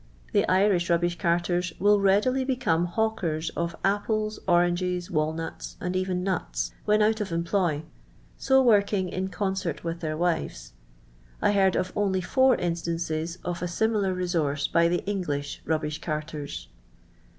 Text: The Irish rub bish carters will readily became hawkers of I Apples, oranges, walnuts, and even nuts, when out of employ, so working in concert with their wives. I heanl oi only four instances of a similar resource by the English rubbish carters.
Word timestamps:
The 0.33 0.47
Irish 0.49 0.89
rub 0.89 1.01
bish 1.01 1.19
carters 1.19 1.73
will 1.79 1.99
readily 1.99 2.43
became 2.43 2.85
hawkers 2.85 3.51
of 3.51 3.75
I 3.85 3.89
Apples, 3.97 4.39
oranges, 4.47 5.11
walnuts, 5.11 5.77
and 5.79 5.95
even 5.95 6.23
nuts, 6.23 6.71
when 6.85 7.03
out 7.03 7.21
of 7.21 7.31
employ, 7.31 7.83
so 8.35 8.63
working 8.63 9.09
in 9.09 9.27
concert 9.27 9.83
with 9.83 9.99
their 9.99 10.17
wives. 10.17 10.73
I 11.39 11.53
heanl 11.53 11.75
oi 11.75 11.91
only 12.01 12.19
four 12.21 12.55
instances 12.55 13.37
of 13.45 13.61
a 13.61 13.67
similar 13.67 14.11
resource 14.15 14.67
by 14.67 14.87
the 14.87 15.05
English 15.05 15.61
rubbish 15.65 15.99
carters. 16.01 16.69